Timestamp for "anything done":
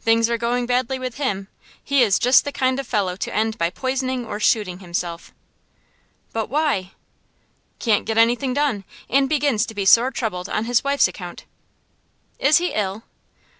8.16-8.84